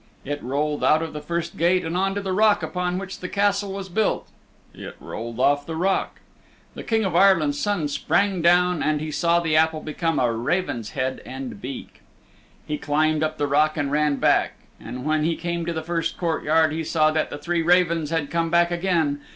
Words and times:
It 0.25 0.41
rolled 0.41 0.83
out 0.83 1.03
of 1.03 1.13
the 1.13 1.21
first 1.21 1.57
gate 1.57 1.85
and 1.85 1.95
on 1.95 2.15
to 2.15 2.21
the 2.21 2.33
rock 2.33 2.63
upon 2.63 2.97
which 2.97 3.19
the 3.19 3.29
Castle 3.29 3.71
was 3.73 3.87
built. 3.87 4.27
It 4.73 4.95
rolled 4.99 5.39
off 5.39 5.67
the 5.67 5.75
rock. 5.75 6.21
The 6.73 6.81
King 6.81 7.05
of 7.05 7.15
Ireland's 7.15 7.59
Son 7.59 7.87
sprang 7.87 8.41
down 8.41 8.81
and 8.81 8.99
he 8.99 9.11
saw 9.11 9.39
the 9.39 9.55
apple 9.55 9.79
become 9.79 10.17
a 10.17 10.33
raven's 10.33 10.89
head 10.97 11.21
and 11.23 11.61
beak. 11.61 12.01
He 12.65 12.79
climbed 12.79 13.21
up 13.21 13.37
the 13.37 13.45
rock 13.45 13.77
and 13.77 13.91
ran 13.91 14.15
back. 14.15 14.53
And 14.79 15.05
when 15.05 15.23
he 15.23 15.35
came 15.35 15.59
into 15.59 15.73
the 15.73 15.83
first 15.83 16.17
courtyard 16.17 16.71
he 16.71 16.83
saw 16.83 17.11
that 17.11 17.29
the 17.29 17.37
three 17.37 17.61
ravens 17.61 18.09
had 18.09 18.31
come 18.31 18.49
back 18.49 18.71
again. 18.71 19.21